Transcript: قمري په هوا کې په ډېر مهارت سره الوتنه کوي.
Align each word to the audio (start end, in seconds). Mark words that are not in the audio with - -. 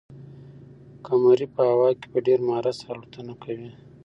قمري 1.05 1.47
په 1.55 1.61
هوا 1.71 1.89
کې 1.99 2.07
په 2.13 2.19
ډېر 2.27 2.39
مهارت 2.47 2.75
سره 2.81 2.91
الوتنه 2.95 3.33
کوي. 3.43 3.69